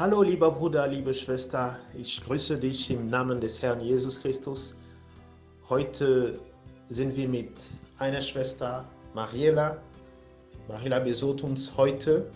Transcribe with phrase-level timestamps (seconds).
[0.00, 4.74] Hallo lieber Bruder, liebe Schwester, ich grüße dich im Namen des Herrn Jesus Christus.
[5.68, 6.40] Heute
[6.88, 7.52] sind wir mit
[7.98, 9.76] einer Schwester, Mariela.
[10.68, 12.30] Mariela besucht uns heute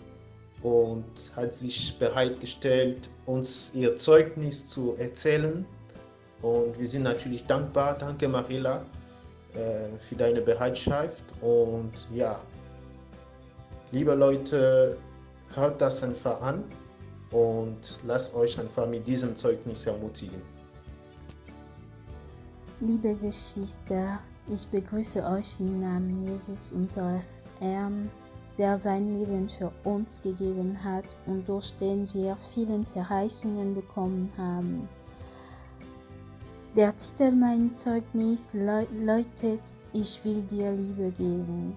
[0.61, 1.05] und
[1.35, 5.65] hat sich bereitgestellt, uns ihr Zeugnis zu erzählen.
[6.43, 7.97] Und wir sind natürlich dankbar.
[7.97, 8.85] Danke, Mariela,
[9.55, 11.23] äh, für deine Bereitschaft.
[11.41, 12.39] Und ja,
[13.91, 14.99] liebe Leute,
[15.55, 16.63] hört das einfach an
[17.35, 20.41] und lasst euch einfach mit diesem Zeugnis ermutigen.
[22.79, 28.09] Liebe Geschwister, ich begrüße euch im Namen Jesus, unseres Herrn,
[28.57, 34.87] der sein Leben für uns gegeben hat und durch den wir vielen Verheißungen bekommen haben.
[36.73, 41.75] Der Titel meines Zeugnis lautet Ich will dir Liebe geben.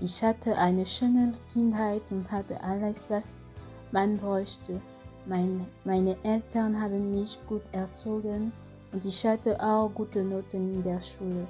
[0.00, 3.46] Ich hatte eine schöne Kindheit und hatte alles, was
[3.94, 4.80] man bräuchte.
[5.24, 8.52] Mein, meine Eltern haben mich gut erzogen
[8.92, 11.46] und ich hatte auch gute Noten in der Schule.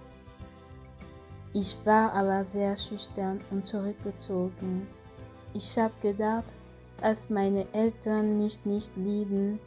[1.55, 4.87] Ich war aber sehr schüchtern und zurückgezogen.
[5.55, 6.53] Ich habe gedacht,
[7.01, 9.59] dass meine Eltern mich nicht lieben,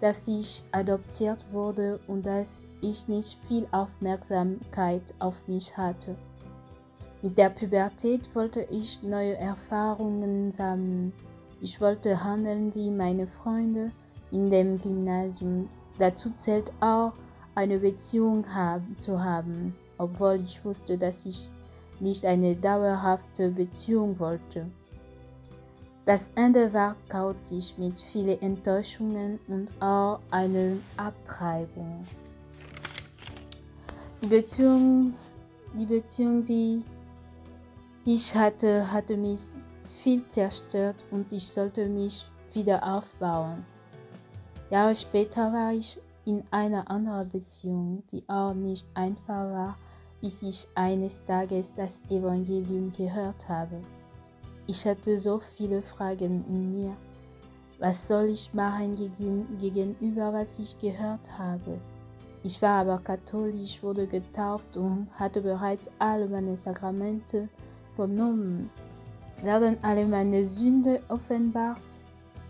[0.00, 6.16] dass ich adoptiert wurde und dass ich nicht viel Aufmerksamkeit auf mich hatte.
[7.20, 11.12] Mit der Pubertät wollte ich neue Erfahrungen sammeln.
[11.64, 13.92] Ich wollte handeln wie meine Freunde
[14.32, 15.68] in dem Gymnasium.
[15.96, 17.12] Dazu zählt auch,
[17.54, 21.52] eine Beziehung haben, zu haben, obwohl ich wusste, dass ich
[22.00, 24.66] nicht eine dauerhafte Beziehung wollte.
[26.04, 32.04] Das Ende war chaotisch mit vielen Enttäuschungen und auch einer Abtreibung.
[34.20, 35.14] Die Beziehung,
[35.78, 36.82] die Beziehung, die
[38.04, 39.50] ich hatte, hatte mich
[39.92, 43.64] viel zerstört und ich sollte mich wieder aufbauen.
[44.70, 49.76] Jahre später war ich in einer anderen Beziehung, die auch nicht einfach war,
[50.20, 53.80] bis ich eines Tages das Evangelium gehört habe.
[54.66, 56.96] Ich hatte so viele Fragen in mir.
[57.78, 58.94] Was soll ich machen
[59.58, 61.80] gegenüber, was ich gehört habe?
[62.44, 67.48] Ich war aber katholisch, wurde getauft und hatte bereits alle meine Sakramente
[67.96, 68.70] genommen.
[69.42, 71.82] Werden alle meine Sünde offenbart?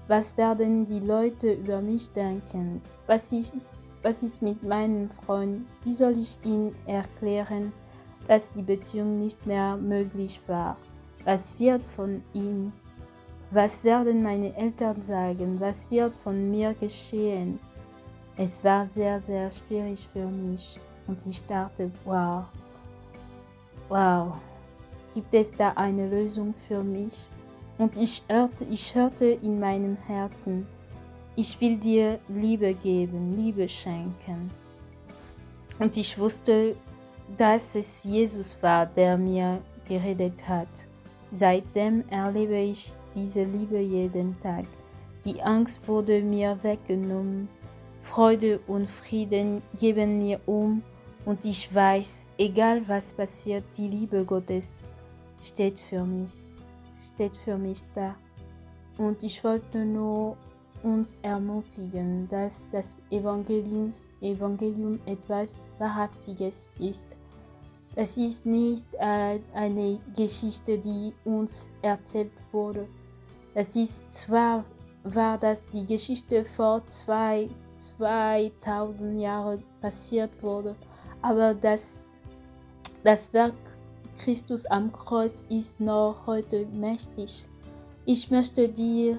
[0.09, 2.83] Was werden die Leute über mich denken?
[3.07, 3.51] Was, ich,
[4.03, 5.67] was ist mit meinem Freund?
[5.85, 7.73] Wie soll ich ihm erklären,
[8.29, 10.77] dass die Beziehung nicht mehr möglich war?
[11.25, 12.73] Was wird von ihm?
[13.53, 15.59] Was werden meine Eltern sagen?
[15.61, 17.59] Was wird von mir geschehen?
[18.37, 22.45] Es war sehr, sehr schwierig für mich und ich dachte, wow,
[23.89, 24.37] wow
[25.13, 27.27] gibt es da eine Lösung für mich?
[27.79, 30.67] Und ich hörte, ich hörte in meinem Herzen,
[31.37, 34.51] ich will dir Liebe geben, Liebe schenken.
[35.79, 36.77] Und ich wusste,
[37.37, 40.69] dass es Jesus war, der mir geredet hat.
[41.33, 44.67] Seitdem erlebe ich diese Liebe jeden Tag.
[45.25, 47.49] Die Angst wurde mir weggenommen.
[48.03, 50.83] Freude und Frieden geben mir um
[51.25, 54.83] und ich weiß, egal was passiert, die Liebe Gottes
[55.43, 56.31] steht für mich,
[56.95, 58.15] steht für mich da.
[58.99, 60.37] Und ich wollte nur
[60.83, 67.17] uns ermutigen, dass das Evangelium, Evangelium etwas Wahrhaftiges ist.
[67.95, 72.89] Das ist nicht äh, eine Geschichte, die uns erzählt wurde.
[73.55, 74.65] Das ist zwar
[75.05, 80.77] war das die Geschichte vor zwei, 2000 Jahren passiert wurde,
[81.21, 82.09] aber das,
[83.03, 83.55] das Werk
[84.23, 87.49] Christus am Kreuz ist noch heute mächtig.
[88.05, 89.19] Ich möchte dir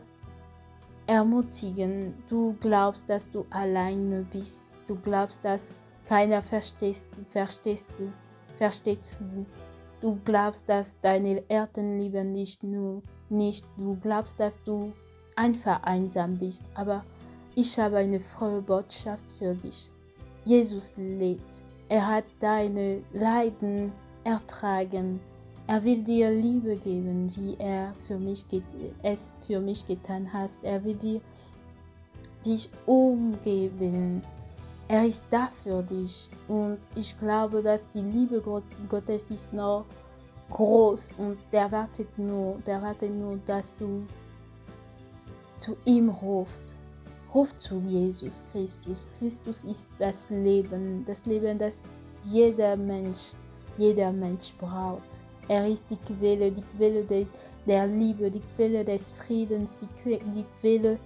[1.07, 4.63] ermutigen, du glaubst, dass du alleine bist.
[4.87, 5.75] Du glaubst, dass
[6.05, 8.13] keiner verstehst, verstehst du,
[8.55, 9.45] versteht du.
[9.99, 13.65] Du glaubst, dass deine Eltern lieben dich nur nicht.
[13.75, 14.93] Du glaubst, dass du
[15.35, 16.63] einfach einsam bist.
[16.75, 17.03] Aber
[17.55, 19.91] ich habe eine frohe Botschaft für dich.
[20.45, 21.61] Jesus lebt.
[21.89, 23.91] Er hat deine Leiden
[24.23, 25.19] ertragen.
[25.67, 28.45] Er will dir Liebe geben, wie er für mich
[29.01, 30.51] es für mich getan hat.
[30.61, 31.21] Er will dir
[32.45, 34.21] dich umgeben.
[34.87, 36.29] Er ist da für dich.
[36.47, 38.41] Und ich glaube, dass die Liebe
[38.89, 39.85] Gottes ist noch
[40.49, 44.05] groß und der wartet nur, der wartet nur, dass du
[45.57, 46.73] zu ihm rufst.
[47.33, 49.07] Ruf zu Jesus Christus.
[49.17, 51.83] Christus ist das Leben, das Leben, das
[52.25, 53.33] jeder Mensch
[53.77, 55.21] jeder Mensch braucht.
[55.47, 57.27] Er ist die Quelle, die Quelle de,
[57.67, 60.97] der Liebe, die Quelle des Friedens, die, die Quelle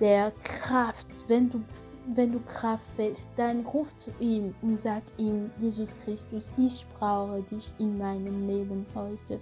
[0.00, 1.62] der Kraft, wenn du,
[2.14, 7.42] wenn du Kraft fällst, dann ruf zu ihm und sag ihm, Jesus Christus, ich brauche
[7.42, 9.40] dich in meinem Leben heute.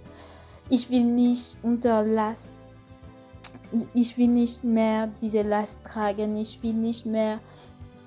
[0.69, 2.51] Ich will nicht unter Last,
[3.93, 7.39] ich will nicht mehr diese Last tragen, ich will nicht mehr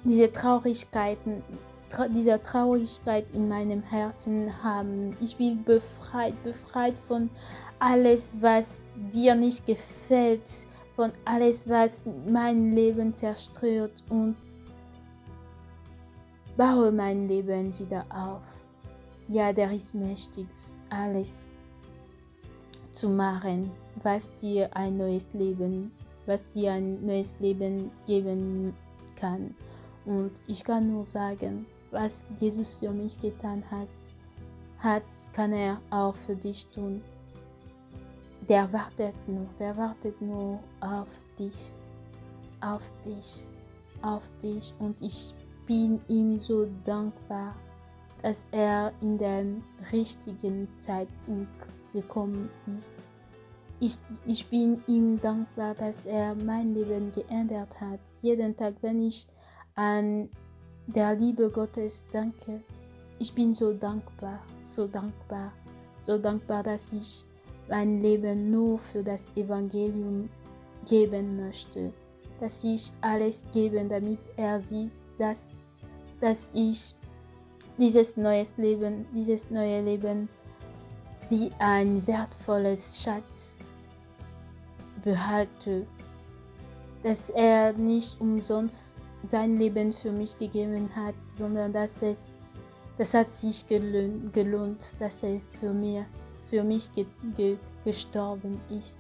[0.05, 1.43] diese Traurigkeiten,
[1.89, 5.17] tra diese Traurigkeit in meinem Herzen haben.
[5.21, 7.31] Ich will befreit, befreit von
[7.79, 8.77] alles, was
[9.13, 14.37] dir nicht gefällt, von alles, was mein Leben zerstört und
[16.57, 18.67] baue mein Leben wieder auf.
[19.29, 20.47] Ja, der ist mächtig,
[20.89, 21.53] alles
[22.93, 23.71] zu machen,
[24.03, 25.93] was dir ein neues Leben,
[26.25, 28.75] was dir ein neues Leben geben
[29.17, 29.55] kann.
[30.07, 33.89] Und ich kann nur sagen, was Jesus für mich getan hat,
[34.79, 35.03] hat,
[35.33, 37.03] kann er auch für dich tun.
[38.49, 41.73] Der wartet nur, der wartet nur auf dich,
[42.61, 43.47] auf dich,
[44.03, 44.75] auf dich.
[44.79, 45.35] Und ich
[45.67, 47.57] bin ihm so dankbar,
[48.23, 52.93] dass er in dem richtigen Zeitpunkt gekommen ist.
[53.81, 58.01] Ich, ich bin ihm dankbar, dass er mein Leben geändert hat.
[58.23, 59.27] Jeden Tag, wenn ich
[59.75, 60.29] an
[60.87, 62.63] der Liebe Gottes danke,
[63.19, 65.53] ich bin so dankbar, so dankbar,
[66.01, 67.25] so dankbar, dass ich
[67.69, 70.29] mein Leben nur für das Evangelium
[70.89, 71.93] geben möchte,
[72.41, 75.57] dass ich alles gebe, damit er sieht, dass,
[76.21, 76.95] dass ich
[77.79, 80.29] dieses neues Leben, dieses neue Leben
[81.29, 83.57] wie ein wertvolles Schatz
[85.03, 85.87] behalte,
[87.03, 92.35] dass er nicht umsonst sein Leben für mich gegeben hat, sondern dass es,
[92.99, 96.07] das hat sich gelohnt, gelohnt dass er für, mir,
[96.45, 97.07] für mich ge,
[97.37, 98.99] ge, gestorben ist.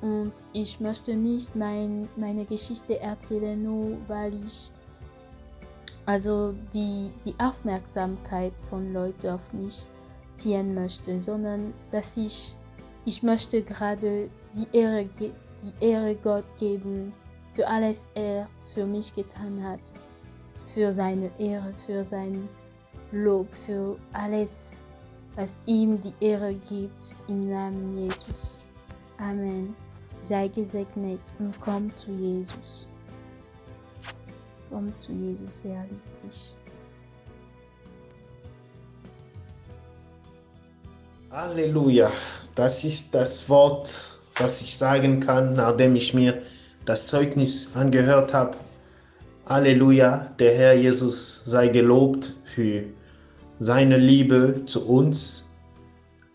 [0.00, 4.70] Und ich möchte nicht mein, meine Geschichte erzählen, nur weil ich
[6.08, 9.86] also die, die Aufmerksamkeit von Leuten auf mich
[10.32, 12.56] ziehen möchte, sondern dass ich,
[13.04, 15.32] ich möchte gerade die Ehre, die
[15.84, 17.12] Ehre Gott geben
[17.58, 19.80] für alles er für mich getan hat,
[20.64, 22.48] für seine Ehre, für sein
[23.10, 24.84] Lob, für alles,
[25.34, 28.60] was ihm die Ehre gibt, im Namen Jesus.
[29.18, 29.74] Amen.
[30.20, 32.86] Sei gesegnet und komm zu Jesus.
[34.70, 36.54] Komm zu Jesus, er liebt dich.
[41.32, 42.12] Halleluja.
[42.54, 46.40] Das ist das Wort, was ich sagen kann, nachdem ich mir
[46.88, 48.56] das Zeugnis angehört habe.
[49.44, 52.82] Halleluja, der Herr Jesus sei gelobt für
[53.60, 55.44] seine Liebe zu uns.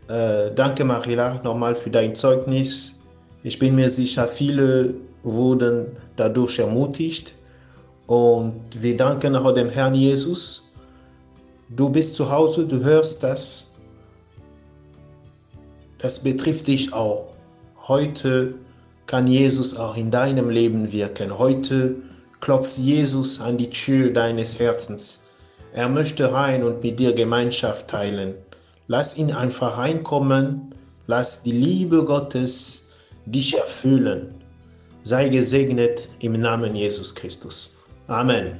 [0.10, 2.94] Äh, danke, Marila, nochmal für dein Zeugnis.
[3.42, 7.34] Ich bin mir sicher, viele wurden dadurch ermutigt.
[8.06, 10.70] Und wir danken auch dem Herrn Jesus.
[11.70, 13.72] Du bist zu Hause, du hörst das.
[15.98, 17.30] Das betrifft dich auch.
[17.88, 18.54] Heute
[19.08, 21.38] kann Jesus auch in deinem Leben wirken.
[21.38, 21.96] Heute
[22.40, 25.24] klopft Jesus an die Tür deines Herzens.
[25.74, 28.36] Er möchte rein und mit dir Gemeinschaft teilen.
[28.88, 30.76] Lass ihn einfach reinkommen.
[31.08, 32.88] Lass die Liebe Gottes
[33.26, 34.30] dich erfüllen.
[35.04, 37.74] Sei gesegnet im Namen Jesus Christus.
[38.08, 38.60] Amen.